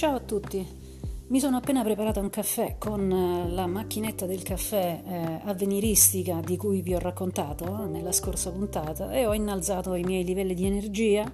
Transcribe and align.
Ciao 0.00 0.14
a 0.14 0.20
tutti. 0.20 0.79
Mi 1.30 1.38
sono 1.38 1.58
appena 1.58 1.84
preparata 1.84 2.18
un 2.18 2.28
caffè 2.28 2.74
con 2.76 3.08
eh, 3.08 3.52
la 3.52 3.68
macchinetta 3.68 4.26
del 4.26 4.42
caffè 4.42 5.00
eh, 5.06 5.40
avveniristica 5.44 6.40
di 6.44 6.56
cui 6.56 6.82
vi 6.82 6.92
ho 6.92 6.98
raccontato 6.98 7.86
nella 7.86 8.10
scorsa 8.10 8.50
puntata 8.50 9.12
e 9.12 9.26
ho 9.26 9.32
innalzato 9.32 9.94
i 9.94 10.02
miei 10.02 10.24
livelli 10.24 10.54
di 10.54 10.66
energia 10.66 11.32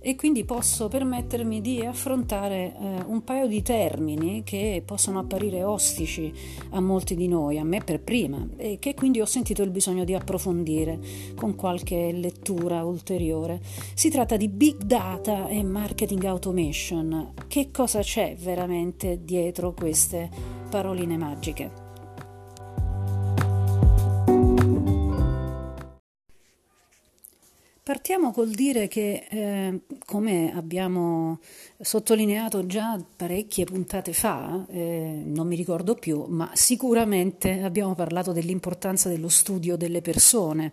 e 0.00 0.16
quindi 0.16 0.46
posso 0.46 0.88
permettermi 0.88 1.60
di 1.60 1.84
affrontare 1.84 2.74
eh, 2.74 3.02
un 3.04 3.22
paio 3.22 3.46
di 3.46 3.60
termini 3.60 4.44
che 4.44 4.82
possono 4.82 5.18
apparire 5.18 5.62
ostici 5.62 6.32
a 6.70 6.80
molti 6.80 7.14
di 7.14 7.28
noi, 7.28 7.58
a 7.58 7.64
me 7.64 7.82
per 7.84 8.00
prima, 8.00 8.48
e 8.56 8.78
che 8.78 8.94
quindi 8.94 9.20
ho 9.20 9.26
sentito 9.26 9.62
il 9.62 9.70
bisogno 9.70 10.04
di 10.04 10.14
approfondire 10.14 10.98
con 11.34 11.54
qualche 11.54 12.12
lettura 12.12 12.82
ulteriore. 12.82 13.60
Si 13.92 14.08
tratta 14.08 14.38
di 14.38 14.48
big 14.48 14.84
data 14.84 15.48
e 15.48 15.62
marketing 15.62 16.24
automation. 16.24 17.34
Che 17.46 17.70
cosa 17.70 18.00
c'è 18.00 18.36
veramente 18.38 19.22
di 19.22 19.32
dietro 19.34 19.72
queste 19.72 20.30
paroline 20.70 21.16
magiche. 21.16 21.83
Partiamo 27.94 28.32
col 28.32 28.50
dire 28.50 28.88
che, 28.88 29.24
eh, 29.30 29.80
come 30.04 30.52
abbiamo 30.52 31.38
sottolineato 31.78 32.66
già 32.66 33.00
parecchie 33.16 33.64
puntate 33.64 34.12
fa, 34.12 34.66
eh, 34.68 35.22
non 35.24 35.46
mi 35.46 35.54
ricordo 35.54 35.94
più, 35.94 36.24
ma 36.26 36.50
sicuramente 36.54 37.62
abbiamo 37.62 37.94
parlato 37.94 38.32
dell'importanza 38.32 39.08
dello 39.08 39.28
studio 39.28 39.76
delle 39.76 40.00
persone, 40.00 40.72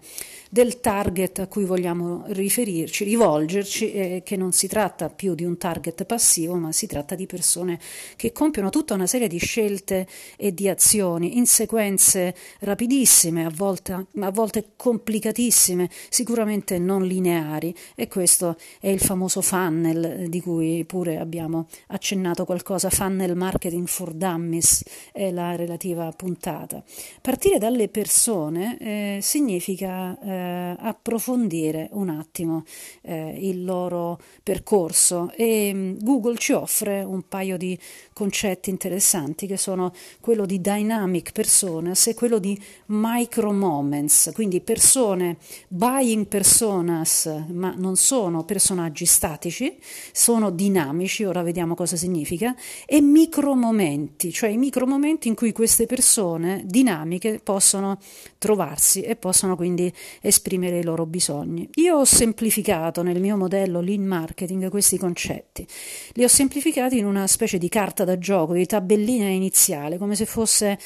del 0.49 0.79
target 0.79 1.39
a 1.39 1.47
cui 1.47 1.65
vogliamo 1.65 2.23
riferirci, 2.29 3.03
rivolgerci, 3.03 3.91
eh, 3.91 4.21
che 4.25 4.35
non 4.35 4.51
si 4.51 4.67
tratta 4.67 5.09
più 5.09 5.35
di 5.35 5.43
un 5.43 5.57
target 5.57 6.05
passivo, 6.05 6.55
ma 6.55 6.71
si 6.71 6.87
tratta 6.87 7.13
di 7.13 7.27
persone 7.27 7.79
che 8.15 8.31
compiono 8.31 8.69
tutta 8.69 8.95
una 8.95 9.07
serie 9.07 9.27
di 9.27 9.37
scelte 9.37 10.07
e 10.37 10.55
di 10.55 10.67
azioni 10.67 11.37
in 11.37 11.45
sequenze 11.45 12.33
rapidissime, 12.61 13.45
a 13.45 13.51
volte, 13.53 14.07
a 14.19 14.31
volte 14.31 14.71
complicatissime, 14.75 15.87
sicuramente 16.09 16.79
non 16.79 17.09
lineari 17.11 17.75
e 17.95 18.07
questo 18.07 18.55
è 18.79 18.87
il 18.87 18.99
famoso 18.99 19.41
funnel 19.41 20.29
di 20.29 20.41
cui 20.41 20.85
pure 20.85 21.19
abbiamo 21.19 21.67
accennato 21.87 22.45
qualcosa, 22.45 22.89
funnel 22.89 23.35
marketing 23.35 23.87
for 23.87 24.13
dummies 24.13 24.83
è 25.11 25.31
la 25.31 25.55
relativa 25.55 26.11
puntata. 26.11 26.83
Partire 27.21 27.57
dalle 27.57 27.89
persone 27.89 28.77
eh, 28.79 29.19
significa 29.21 30.17
eh, 30.19 30.75
approfondire 30.79 31.89
un 31.91 32.09
attimo 32.09 32.63
eh, 33.01 33.35
il 33.37 33.63
loro 33.63 34.19
percorso 34.43 35.31
e 35.35 35.71
mm, 35.73 35.97
Google 35.99 36.37
ci 36.37 36.53
offre 36.53 37.03
un 37.03 37.27
paio 37.27 37.57
di 37.57 37.77
concetti 38.13 38.69
interessanti 38.69 39.47
che 39.47 39.57
sono 39.57 39.91
quello 40.19 40.45
di 40.45 40.61
dynamic 40.61 41.31
personas 41.31 42.07
e 42.07 42.13
quello 42.13 42.39
di 42.39 42.59
micro 42.87 43.51
moments, 43.51 44.31
quindi 44.33 44.61
persone 44.61 45.37
buying 45.67 46.27
persona 46.27 46.90
personas, 46.91 47.43
ma 47.49 47.73
non 47.75 47.95
sono 47.95 48.43
personaggi 48.43 49.05
statici, 49.05 49.77
sono 50.11 50.49
dinamici, 50.49 51.23
ora 51.23 51.41
vediamo 51.41 51.75
cosa 51.75 51.95
significa, 51.95 52.55
e 52.85 53.01
micromomenti, 53.01 54.31
cioè 54.31 54.49
i 54.49 54.57
micromomenti 54.57 55.27
in 55.27 55.35
cui 55.35 55.51
queste 55.51 55.85
persone 55.85 56.63
dinamiche 56.65 57.39
possono 57.41 57.97
trovarsi 58.37 59.01
e 59.01 59.15
possono 59.15 59.55
quindi 59.55 59.91
esprimere 60.21 60.79
i 60.79 60.83
loro 60.83 61.05
bisogni. 61.05 61.69
Io 61.75 61.97
ho 61.97 62.05
semplificato 62.05 63.01
nel 63.03 63.19
mio 63.19 63.37
modello 63.37 63.79
lean 63.79 64.03
marketing 64.03 64.69
questi 64.69 64.97
concetti, 64.97 65.65
li 66.13 66.23
ho 66.23 66.27
semplificati 66.27 66.97
in 66.97 67.05
una 67.05 67.27
specie 67.27 67.57
di 67.57 67.69
carta 67.69 68.03
da 68.03 68.17
gioco, 68.17 68.53
di 68.53 68.65
tabellina 68.65 69.27
iniziale, 69.27 69.97
come 69.97 70.15
se 70.15 70.25
fosse 70.25 70.77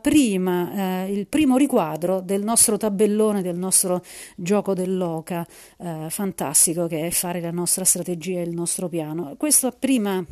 prima, 0.00 1.04
eh, 1.04 1.12
il 1.12 1.26
primo 1.26 1.56
riquadro 1.56 2.20
del 2.20 2.42
nostro 2.42 2.76
tabellone, 2.76 3.42
del 3.42 3.56
nostro 3.56 4.02
gioco 4.36 4.74
dell'oca 4.74 5.33
eh, 5.42 6.06
fantastico 6.10 6.86
che 6.86 7.06
è 7.06 7.10
fare 7.10 7.40
la 7.40 7.50
nostra 7.50 7.84
strategia 7.84 8.40
e 8.40 8.42
il 8.42 8.54
nostro 8.54 8.88
piano. 8.88 9.34
Questa 9.36 9.70
prima 9.70 10.24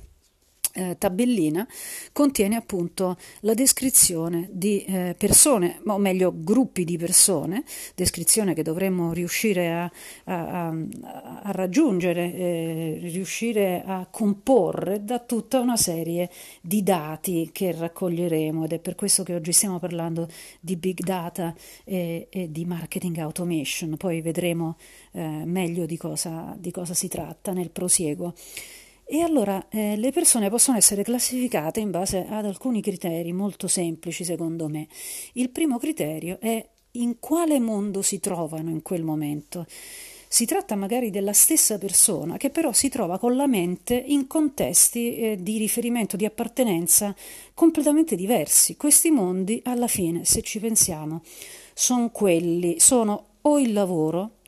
eh, 0.72 0.96
tabellina 0.98 1.66
contiene 2.12 2.56
appunto 2.56 3.16
la 3.40 3.54
descrizione 3.54 4.48
di 4.50 4.84
eh, 4.84 5.14
persone, 5.16 5.80
o 5.86 5.98
meglio 5.98 6.32
gruppi 6.34 6.84
di 6.84 6.96
persone, 6.96 7.64
descrizione 7.94 8.54
che 8.54 8.62
dovremmo 8.62 9.12
riuscire 9.12 9.72
a, 9.72 9.90
a, 10.24 10.66
a 10.68 11.50
raggiungere, 11.52 12.34
eh, 12.34 12.98
riuscire 13.02 13.82
a 13.84 14.06
comporre 14.10 15.04
da 15.04 15.18
tutta 15.18 15.60
una 15.60 15.76
serie 15.76 16.30
di 16.60 16.82
dati 16.82 17.50
che 17.52 17.72
raccoglieremo 17.72 18.64
ed 18.64 18.72
è 18.72 18.78
per 18.78 18.94
questo 18.94 19.22
che 19.22 19.34
oggi 19.34 19.52
stiamo 19.52 19.78
parlando 19.78 20.28
di 20.60 20.76
big 20.76 21.00
data 21.00 21.54
e, 21.84 22.28
e 22.30 22.50
di 22.50 22.64
marketing 22.64 23.18
automation, 23.18 23.96
poi 23.96 24.20
vedremo 24.20 24.76
eh, 25.12 25.42
meglio 25.44 25.86
di 25.86 25.96
cosa, 25.96 26.56
di 26.58 26.70
cosa 26.70 26.94
si 26.94 27.08
tratta 27.08 27.52
nel 27.52 27.70
prosieguo. 27.70 28.34
E 29.14 29.20
allora 29.20 29.68
eh, 29.68 29.94
le 29.96 30.10
persone 30.10 30.48
possono 30.48 30.78
essere 30.78 31.02
classificate 31.02 31.80
in 31.80 31.90
base 31.90 32.24
ad 32.26 32.46
alcuni 32.46 32.80
criteri 32.80 33.34
molto 33.34 33.68
semplici, 33.68 34.24
secondo 34.24 34.68
me. 34.68 34.88
Il 35.34 35.50
primo 35.50 35.76
criterio 35.76 36.40
è 36.40 36.66
in 36.92 37.18
quale 37.18 37.60
mondo 37.60 38.00
si 38.00 38.20
trovano 38.20 38.70
in 38.70 38.80
quel 38.80 39.02
momento. 39.02 39.66
Si 40.28 40.46
tratta 40.46 40.76
magari 40.76 41.10
della 41.10 41.34
stessa 41.34 41.76
persona 41.76 42.38
che 42.38 42.48
però 42.48 42.72
si 42.72 42.88
trova 42.88 43.18
con 43.18 43.36
la 43.36 43.46
mente 43.46 43.92
in 43.94 44.26
contesti 44.26 45.14
eh, 45.16 45.36
di 45.38 45.58
riferimento, 45.58 46.16
di 46.16 46.24
appartenenza 46.24 47.14
completamente 47.52 48.16
diversi. 48.16 48.78
Questi 48.78 49.10
mondi, 49.10 49.60
alla 49.66 49.88
fine, 49.88 50.24
se 50.24 50.40
ci 50.40 50.58
pensiamo, 50.58 51.20
sono 51.74 52.08
quelli, 52.08 52.80
sono 52.80 53.26
o 53.42 53.58
il 53.58 53.74
lavoro 53.74 54.38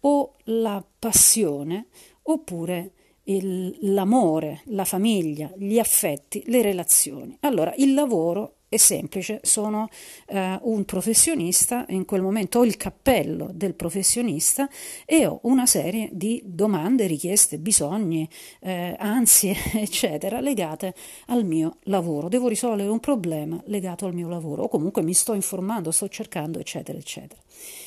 o 0.00 0.36
la 0.44 0.82
passione 0.98 1.88
oppure 2.22 2.92
il, 3.24 3.76
l'amore, 3.92 4.62
la 4.66 4.84
famiglia, 4.84 5.50
gli 5.56 5.78
affetti, 5.78 6.42
le 6.46 6.62
relazioni. 6.62 7.36
Allora, 7.40 7.72
il 7.76 7.94
lavoro 7.94 8.56
è 8.70 8.76
semplice, 8.76 9.40
sono 9.42 9.88
eh, 10.28 10.56
un 10.62 10.84
professionista, 10.84 11.84
in 11.88 12.04
quel 12.04 12.22
momento 12.22 12.60
ho 12.60 12.64
il 12.64 12.76
cappello 12.76 13.50
del 13.52 13.74
professionista 13.74 14.68
e 15.04 15.26
ho 15.26 15.40
una 15.42 15.66
serie 15.66 16.08
di 16.12 16.40
domande, 16.44 17.08
richieste, 17.08 17.58
bisogni, 17.58 18.28
eh, 18.60 18.94
ansie, 18.96 19.56
eccetera, 19.74 20.38
legate 20.38 20.94
al 21.26 21.44
mio 21.44 21.78
lavoro. 21.84 22.28
Devo 22.28 22.46
risolvere 22.46 22.88
un 22.88 23.00
problema 23.00 23.60
legato 23.66 24.06
al 24.06 24.14
mio 24.14 24.28
lavoro 24.28 24.62
o 24.62 24.68
comunque 24.68 25.02
mi 25.02 25.14
sto 25.14 25.34
informando, 25.34 25.90
sto 25.90 26.08
cercando, 26.08 26.60
eccetera, 26.60 26.96
eccetera. 26.96 27.42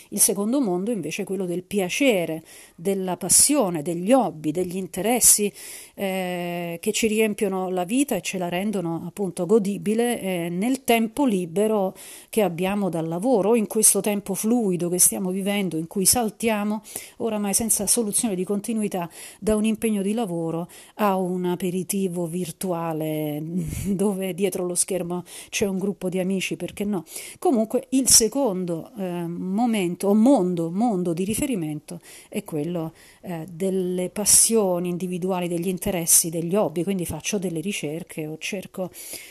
Il 0.10 0.20
secondo 0.20 0.62
mondo 0.62 0.92
invece 0.92 1.24
è 1.24 1.26
quello 1.26 1.46
del 1.46 1.64
piacere, 1.64 2.44
della 2.76 3.18
passione, 3.18 3.82
degli 3.82 4.12
hobby, 4.12 4.52
degli 4.52 4.76
interessi 4.76 5.52
eh, 5.96 6.78
che 6.80 6.92
ci 6.92 7.08
riempiono 7.08 7.70
la 7.70 7.84
vita 7.84 8.16
e 8.16 8.22
ce 8.22 8.38
la 8.38 8.48
rendono 8.48 9.06
appunto 9.08 9.48
godibile 9.48 10.20
eh, 10.20 10.50
nel 10.50 10.73
tempo 10.84 11.26
libero 11.26 11.96
che 12.30 12.42
abbiamo 12.42 12.90
dal 12.90 13.08
lavoro, 13.08 13.56
in 13.56 13.68
questo 13.68 14.02
tempo 14.02 14.34
fluido 14.34 14.90
che 14.90 15.00
stiamo 15.00 15.30
vivendo, 15.30 15.78
in 15.78 15.88
cui 15.88 16.06
saltiamo 16.06 16.82
oramai 17.18 17.54
senza 17.54 17.88
soluzione 17.88 18.36
di 18.36 18.44
continuità 18.44 19.10
da 19.40 19.56
un 19.56 19.66
impegno 19.66 20.02
di 20.02 20.14
lavoro 20.14 20.68
a 20.96 21.16
un 21.18 21.46
aperitivo 21.46 22.26
virtuale 22.26 23.42
dove 23.86 24.34
dietro 24.34 24.66
lo 24.66 24.76
schermo 24.76 25.24
c'è 25.50 25.66
un 25.66 25.78
gruppo 25.78 26.10
di 26.10 26.20
amici, 26.20 26.56
perché 26.56 26.84
no? 26.86 27.06
Comunque 27.40 27.88
il 27.90 28.10
secondo 28.10 28.92
eh, 28.98 29.28
momento 29.28 30.08
o 30.08 30.14
mondo, 30.14 30.72
mondo 30.72 31.14
di 31.14 31.24
riferimento 31.24 32.00
è 32.30 32.44
quello 32.44 32.94
eh, 33.22 33.46
delle 33.50 34.10
passioni 34.10 34.90
individuali, 34.90 35.48
degli 35.48 35.68
interessi, 35.68 36.30
degli 36.30 36.56
hobby, 36.56 36.84
quindi 36.84 37.06
faccio 37.06 37.38
delle 37.38 37.60
ricerche 37.60 38.28
o 38.28 38.38
cerco 38.38 38.90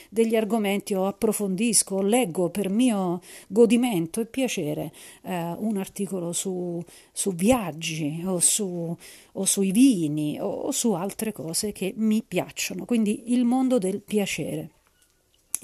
degli 0.08 0.36
argomenti 0.36 0.94
o 0.94 1.06
approfondisco 1.32 2.02
leggo 2.02 2.50
per 2.50 2.68
mio 2.68 3.20
godimento 3.48 4.20
e 4.20 4.26
piacere 4.26 4.92
eh, 5.22 5.54
un 5.58 5.78
articolo 5.78 6.32
su, 6.32 6.80
su 7.10 7.34
viaggi 7.34 8.22
o, 8.24 8.38
su, 8.38 8.96
o 9.32 9.44
sui 9.44 9.72
vini 9.72 10.38
o, 10.38 10.46
o 10.46 10.70
su 10.70 10.92
altre 10.92 11.32
cose 11.32 11.72
che 11.72 11.94
mi 11.96 12.22
piacciono, 12.22 12.84
quindi 12.84 13.32
il 13.32 13.44
mondo 13.44 13.78
del 13.78 14.02
piacere. 14.02 14.70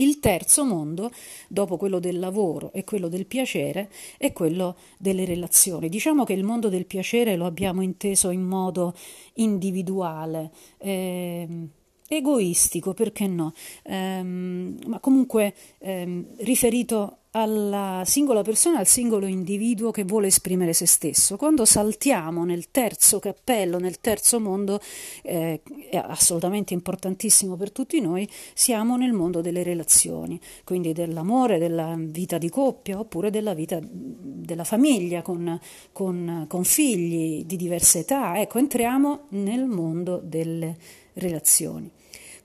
Il 0.01 0.21
terzo 0.21 0.65
mondo, 0.65 1.11
dopo 1.49 1.77
quello 1.77 1.99
del 1.99 2.21
lavoro 2.21 2.71
e 2.73 2.85
quello 2.85 3.09
del 3.09 3.27
piacere, 3.27 3.91
è 4.17 4.33
quello 4.33 4.77
delle 4.97 5.25
relazioni. 5.25 5.89
Diciamo 5.89 6.23
che 6.23 6.35
il 6.35 6.45
mondo 6.45 6.69
del 6.69 6.87
piacere 6.87 7.35
lo 7.35 7.47
abbiamo 7.47 7.83
inteso 7.83 8.31
in 8.31 8.43
modo 8.43 8.95
individuale. 9.35 10.53
Eh, 10.79 11.69
egoistico, 12.09 12.95
perché 12.95 13.27
no? 13.27 13.53
Ehm, 13.85 14.79
ma 14.87 14.99
comunque 14.99 15.55
ehm, 15.79 16.25
riferito 16.39 17.19
alla 17.33 18.03
singola 18.07 18.43
persona, 18.43 18.79
al 18.79 18.87
singolo 18.87 19.27
individuo 19.27 19.91
che 19.91 20.05
vuole 20.05 20.29
esprimere 20.29 20.73
se 20.73 20.87
stesso. 20.87 21.37
Quando 21.37 21.65
saltiamo 21.65 22.45
nel 22.45 22.71
terzo 22.71 23.19
cappello, 23.19 23.79
nel 23.79 24.01
terzo 24.01 24.41
mondo, 24.41 24.81
eh, 25.23 25.61
è 25.91 25.97
assolutamente 25.97 26.73
importantissimo 26.73 27.57
per 27.57 27.71
tutti 27.71 28.01
noi, 28.01 28.29
siamo 28.55 28.97
nel 28.97 29.13
mondo 29.13 29.41
delle 29.43 29.63
relazioni, 29.63 30.41
quindi 30.65 30.93
dell'amore, 30.93 31.59
della 31.59 31.95
vita 31.99 32.39
di 32.39 32.49
coppia 32.49 32.99
oppure 32.99 33.31
della 33.31 33.55
vita 33.55 33.79
della 33.83 34.65
famiglia 34.65 35.21
con, 35.23 35.61
con, 35.93 36.47
con 36.49 36.65
figli 36.65 37.45
di 37.45 37.57
diverse 37.57 38.01
età. 38.01 38.41
Ecco, 38.41 38.59
entriamo 38.59 39.27
nel 39.31 39.67
mondo 39.67 40.21
delle 40.25 40.77
relazioni. 41.15 41.91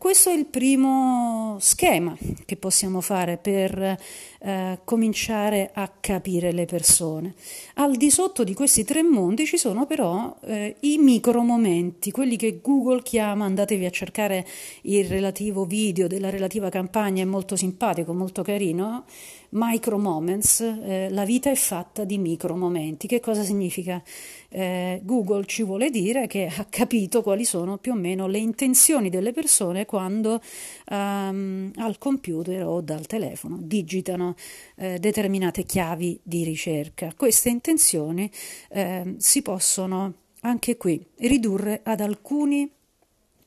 Questo 0.04 0.32
è 0.32 0.34
il 0.34 0.48
primo 0.48 1.56
schema 1.62 2.14
che 2.44 2.58
possiamo 2.58 3.00
fare 3.00 3.38
per 3.38 3.98
eh, 4.40 4.80
cominciare 4.84 5.72
a 5.74 5.90
capire 5.98 6.52
le 6.52 6.66
persone. 6.66 7.34
Al 7.76 7.96
di 7.96 8.12
sotto 8.12 8.44
di 8.44 8.54
questi 8.54 8.84
tre 8.84 9.02
mondi 9.02 9.46
ci 9.46 9.58
sono 9.58 9.86
però 9.86 10.36
eh, 10.44 10.76
i 10.82 10.98
micromomenti, 10.98 12.12
quelli 12.12 12.36
che 12.36 12.60
Google 12.62 13.02
chiama, 13.02 13.46
andatevi 13.46 13.86
a 13.86 13.92
cercare 13.92 14.46
il 14.82 15.06
relativo 15.06 15.64
video 15.64 16.08
della 16.08 16.30
relativa 16.30 16.68
campagna, 16.68 17.22
è 17.22 17.26
molto 17.26 17.56
simpatico, 17.56 18.14
molto 18.14 18.42
carino, 18.44 19.06
micro 19.54 19.98
moments, 19.98 20.62
eh, 20.62 21.10
la 21.10 21.26
vita 21.26 21.50
è 21.50 21.56
fatta 21.56 22.04
di 22.04 22.18
micro 22.18 22.56
momenti. 22.56 23.08
Che 23.08 23.20
cosa 23.20 23.44
significa? 23.44 24.02
Eh, 24.50 25.02
Google 25.04 25.46
ci 25.46 25.64
vuole 25.64 25.90
dire 25.90 26.28
che 26.28 26.52
ha 26.56 26.66
capito 26.66 27.22
quali 27.22 27.46
sono 27.46 27.78
più 27.78 27.94
o 27.94 27.96
meno 27.96 28.28
le 28.28 28.38
intenzioni 28.38 29.10
delle 29.10 29.32
persone 29.32 29.86
quando 29.86 30.42
um, 30.90 31.72
al 31.76 31.98
computer 31.98 32.66
o 32.66 32.82
dal 32.82 33.06
telefono 33.06 33.58
digitano 33.62 34.36
eh, 34.76 34.98
determinate 35.00 35.64
chiavi 35.64 36.20
di 36.24 36.44
ricerca. 36.44 37.14
Queste 37.16 37.50
intenzioni 37.50 38.30
eh, 38.70 39.16
si 39.18 39.42
possono 39.42 40.14
anche 40.42 40.78
qui 40.78 41.04
ridurre 41.20 41.82
ad 41.84 42.02
alcuni 42.02 42.70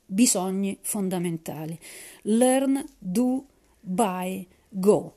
bisogni 0.06 0.78
fondamentali. 0.82 1.78
Learn, 2.22 2.84
do, 2.98 3.44
buy, 3.80 4.46
go 4.68 5.14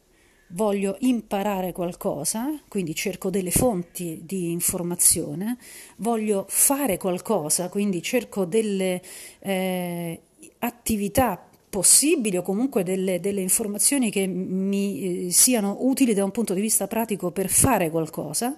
voglio 0.49 0.95
imparare 0.99 1.71
qualcosa, 1.71 2.59
quindi 2.67 2.95
cerco 2.95 3.29
delle 3.29 3.51
fonti 3.51 4.21
di 4.23 4.51
informazione, 4.51 5.57
voglio 5.97 6.45
fare 6.47 6.97
qualcosa, 6.97 7.69
quindi 7.69 8.01
cerco 8.01 8.45
delle 8.45 9.01
eh, 9.39 10.21
attività 10.59 11.43
possibili 11.69 12.37
o 12.37 12.41
comunque 12.41 12.83
delle, 12.83 13.19
delle 13.19 13.41
informazioni 13.41 14.09
che 14.09 14.25
mi 14.25 15.27
eh, 15.27 15.31
siano 15.31 15.77
utili 15.81 16.13
da 16.13 16.23
un 16.23 16.31
punto 16.31 16.53
di 16.53 16.61
vista 16.61 16.87
pratico 16.87 17.31
per 17.31 17.47
fare 17.47 17.89
qualcosa 17.91 18.55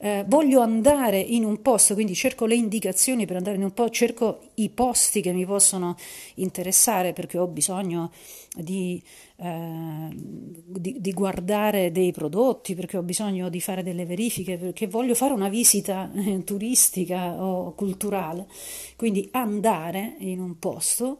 eh, 0.00 0.24
voglio 0.28 0.60
andare 0.60 1.18
in 1.18 1.44
un 1.44 1.60
posto, 1.60 1.94
quindi 1.94 2.14
cerco 2.14 2.46
le 2.46 2.54
indicazioni 2.54 3.26
per 3.26 3.36
andare 3.36 3.56
in 3.56 3.64
un 3.64 3.72
posto, 3.72 3.92
cerco 3.92 4.40
i 4.54 4.68
posti 4.68 5.20
che 5.20 5.32
mi 5.32 5.44
possono 5.44 5.96
interessare 6.34 7.12
perché 7.12 7.36
ho 7.36 7.48
bisogno 7.48 8.12
di, 8.54 9.02
eh, 9.36 10.08
di, 10.12 11.00
di, 11.00 11.12
guardare 11.12 11.90
dei 11.90 12.12
prodotti, 12.12 12.76
perché 12.76 12.96
ho 12.96 13.02
bisogno 13.02 13.48
di 13.48 13.60
fare 13.60 13.82
delle 13.82 14.06
verifiche, 14.06 14.56
perché 14.56 14.86
voglio 14.86 15.16
fare 15.16 15.32
una 15.32 15.48
visita 15.48 16.10
eh, 16.14 16.44
turistica 16.44 17.42
o 17.42 17.74
culturale. 17.74 18.46
Quindi 18.96 19.28
andare 19.32 20.14
in 20.18 20.38
un 20.38 20.58
posto 20.60 21.18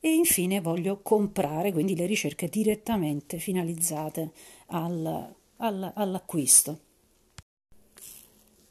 e 0.00 0.14
infine 0.14 0.60
voglio 0.60 1.00
comprare, 1.02 1.72
quindi 1.72 1.96
le 1.96 2.04
ricerche 2.04 2.48
direttamente 2.48 3.38
finalizzate 3.38 4.30
al, 4.66 5.34
al, 5.56 5.92
all'acquisto. 5.94 6.80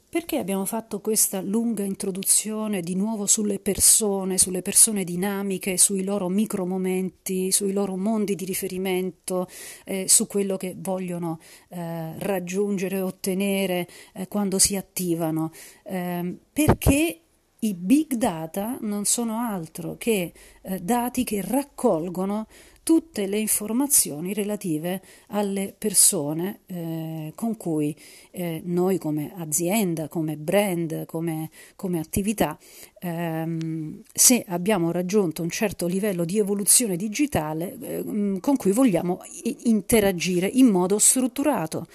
Perché 0.08 0.38
abbiamo 0.38 0.64
fatto 0.64 1.00
questa 1.00 1.40
lunga 1.40 1.82
introduzione 1.82 2.80
di 2.80 2.94
nuovo 2.94 3.26
sulle 3.26 3.58
persone, 3.58 4.38
sulle 4.38 4.62
persone 4.62 5.02
dinamiche, 5.02 5.76
sui 5.76 6.04
loro 6.04 6.28
micromomenti, 6.28 7.50
sui 7.50 7.72
loro 7.72 7.96
mondi 7.96 8.36
di 8.36 8.44
riferimento, 8.44 9.48
eh, 9.84 10.06
su 10.08 10.26
quello 10.26 10.56
che 10.56 10.74
vogliono 10.78 11.40
eh, 11.68 12.18
raggiungere, 12.20 13.00
ottenere 13.00 13.88
eh, 14.14 14.28
quando 14.28 14.58
si 14.58 14.76
attivano? 14.76 15.50
Ehm, 15.84 16.38
perché 16.52 17.25
i 17.60 17.74
big 17.74 18.14
data 18.14 18.76
non 18.80 19.04
sono 19.04 19.38
altro 19.38 19.96
che 19.96 20.32
eh, 20.62 20.78
dati 20.80 21.24
che 21.24 21.40
raccolgono 21.42 22.46
tutte 22.86 23.26
le 23.26 23.38
informazioni 23.38 24.32
relative 24.32 25.02
alle 25.30 25.74
persone 25.76 26.60
eh, 26.66 27.32
con 27.34 27.56
cui 27.56 27.92
eh, 28.30 28.62
noi 28.64 28.98
come 28.98 29.32
azienda, 29.36 30.06
come 30.06 30.36
brand, 30.36 31.04
come, 31.04 31.50
come 31.74 31.98
attività, 31.98 32.56
ehm, 33.00 34.02
se 34.12 34.44
abbiamo 34.46 34.92
raggiunto 34.92 35.42
un 35.42 35.50
certo 35.50 35.88
livello 35.88 36.24
di 36.24 36.38
evoluzione 36.38 36.94
digitale 36.94 37.76
eh, 37.80 38.38
con 38.38 38.56
cui 38.56 38.70
vogliamo 38.70 39.18
interagire 39.64 40.46
in 40.46 40.66
modo 40.66 41.00
strutturato. 41.00 41.88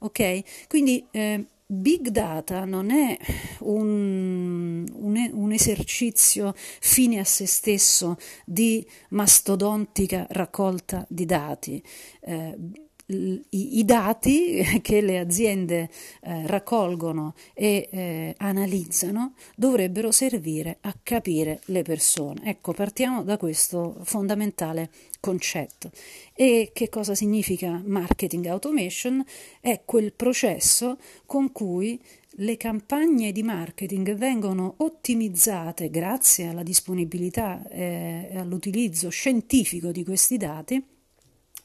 Ok? 0.00 0.66
Quindi 0.68 1.06
eh, 1.10 1.46
Big 1.70 2.08
data 2.08 2.64
non 2.64 2.90
è 2.90 3.14
un, 3.60 4.86
un, 4.90 5.30
un, 5.34 5.52
esercizio 5.52 6.54
fine 6.56 7.18
a 7.18 7.24
se 7.24 7.46
stesso 7.46 8.16
di 8.46 8.86
mastodontica 9.10 10.26
raccolta 10.30 11.04
di 11.10 11.26
dati. 11.26 11.82
Eh, 12.20 12.56
i, 13.10 13.84
dati 13.84 14.62
che 14.82 15.00
le 15.00 15.18
aziende 15.18 15.88
eh, 16.22 16.46
raccolgono 16.46 17.34
e 17.54 17.88
eh, 17.90 18.34
analizzano 18.38 19.34
dovrebbero 19.56 20.10
servire 20.10 20.78
a 20.82 20.94
capire 21.02 21.60
le 21.66 21.82
persone. 21.82 22.42
Ecco, 22.44 22.72
partiamo 22.72 23.22
da 23.22 23.36
questo 23.36 23.96
fondamentale 24.02 24.90
concetto. 25.20 25.90
E 26.34 26.70
che 26.72 26.88
cosa 26.88 27.14
significa 27.14 27.80
marketing 27.84 28.46
automation? 28.46 29.24
È 29.60 29.82
quel 29.84 30.12
processo 30.12 30.98
con 31.26 31.50
cui 31.52 32.00
le 32.40 32.56
campagne 32.56 33.32
di 33.32 33.42
marketing 33.42 34.14
vengono 34.14 34.74
ottimizzate 34.78 35.90
grazie 35.90 36.48
alla 36.48 36.62
disponibilità 36.62 37.66
e 37.68 38.36
all'utilizzo 38.36 39.08
scientifico 39.08 39.90
di 39.90 40.04
questi 40.04 40.36
dati 40.36 40.84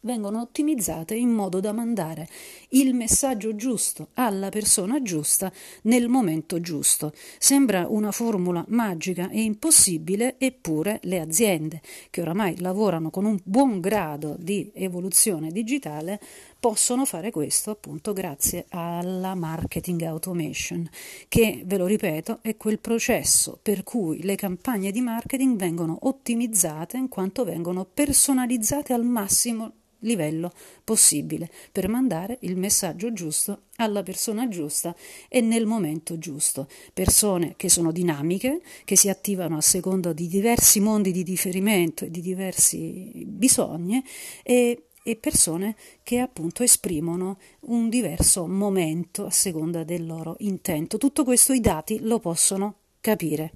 vengono 0.03 0.41
ottimizzate 0.41 1.15
in 1.15 1.29
modo 1.29 1.59
da 1.59 1.71
mandare 1.71 2.27
il 2.69 2.93
messaggio 2.93 3.55
giusto 3.55 4.09
alla 4.13 4.49
persona 4.49 5.01
giusta 5.01 5.51
nel 5.83 6.07
momento 6.07 6.61
giusto. 6.61 7.11
Sembra 7.37 7.87
una 7.89 8.11
formula 8.11 8.63
magica 8.69 9.29
e 9.29 9.41
impossibile, 9.41 10.35
eppure 10.37 10.99
le 11.03 11.19
aziende 11.19 11.81
che 12.09 12.21
oramai 12.21 12.59
lavorano 12.59 13.09
con 13.09 13.25
un 13.25 13.39
buon 13.43 13.79
grado 13.79 14.35
di 14.39 14.71
evoluzione 14.73 15.51
digitale 15.51 16.19
possono 16.63 17.03
fare 17.03 17.29
questo 17.29 17.71
appunto 17.71 18.13
grazie 18.13 18.65
alla 18.69 19.35
marketing 19.35 20.01
automation, 20.03 20.89
che 21.27 21.61
ve 21.65 21.77
lo 21.77 21.85
ripeto 21.85 22.39
è 22.41 22.55
quel 22.55 22.79
processo 22.79 23.59
per 23.61 23.83
cui 23.83 24.23
le 24.23 24.35
campagne 24.35 24.91
di 24.91 25.01
marketing 25.01 25.57
vengono 25.57 25.97
ottimizzate 26.03 26.95
in 26.95 27.09
quanto 27.09 27.43
vengono 27.43 27.85
personalizzate 27.85 28.93
al 28.93 29.03
massimo 29.03 29.73
livello 30.03 30.51
possibile 30.83 31.49
per 31.71 31.87
mandare 31.89 32.37
il 32.41 32.55
messaggio 32.55 33.11
giusto 33.11 33.63
alla 33.77 34.03
persona 34.03 34.47
giusta 34.47 34.95
e 35.27 35.41
nel 35.41 35.65
momento 35.65 36.17
giusto. 36.17 36.67
Persone 36.93 37.55
che 37.57 37.69
sono 37.69 37.91
dinamiche, 37.91 38.61
che 38.85 38.95
si 38.95 39.09
attivano 39.09 39.57
a 39.57 39.61
seconda 39.61 40.13
di 40.13 40.27
diversi 40.27 40.79
mondi 40.79 41.11
di 41.11 41.23
riferimento 41.23 42.05
e 42.05 42.11
di 42.11 42.21
diversi 42.21 43.23
bisogni 43.25 44.03
e, 44.43 44.87
e 45.03 45.15
persone 45.15 45.75
che 46.03 46.19
appunto 46.19 46.63
esprimono 46.63 47.39
un 47.61 47.89
diverso 47.89 48.47
momento 48.47 49.25
a 49.25 49.31
seconda 49.31 49.83
del 49.83 50.05
loro 50.05 50.35
intento. 50.39 50.97
Tutto 50.97 51.23
questo 51.23 51.53
i 51.53 51.59
dati 51.59 51.99
lo 52.01 52.19
possono 52.19 52.75
capire. 53.01 53.53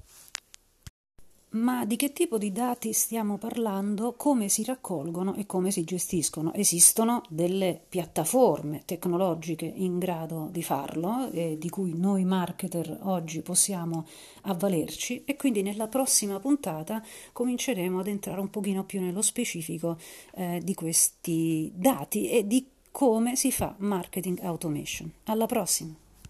Ma 1.50 1.86
di 1.86 1.96
che 1.96 2.12
tipo 2.12 2.36
di 2.36 2.52
dati 2.52 2.92
stiamo 2.92 3.38
parlando? 3.38 4.12
Come 4.18 4.50
si 4.50 4.64
raccolgono 4.64 5.34
e 5.34 5.46
come 5.46 5.70
si 5.70 5.82
gestiscono? 5.82 6.52
Esistono 6.52 7.22
delle 7.30 7.80
piattaforme 7.88 8.82
tecnologiche 8.84 9.64
in 9.64 9.98
grado 9.98 10.48
di 10.52 10.62
farlo, 10.62 11.30
eh, 11.30 11.56
di 11.56 11.70
cui 11.70 11.96
noi 11.96 12.26
marketer 12.26 12.98
oggi 13.04 13.40
possiamo 13.40 14.06
avvalerci 14.42 15.22
e 15.24 15.36
quindi 15.36 15.62
nella 15.62 15.88
prossima 15.88 16.38
puntata 16.38 17.02
cominceremo 17.32 18.00
ad 18.00 18.08
entrare 18.08 18.40
un 18.40 18.50
pochino 18.50 18.84
più 18.84 19.00
nello 19.00 19.22
specifico 19.22 19.96
eh, 20.34 20.60
di 20.62 20.74
questi 20.74 21.72
dati 21.74 22.28
e 22.28 22.46
di 22.46 22.66
come 22.90 23.36
si 23.36 23.50
fa 23.50 23.74
marketing 23.78 24.40
automation. 24.40 25.10
Alla 25.24 25.46
prossima! 25.46 26.07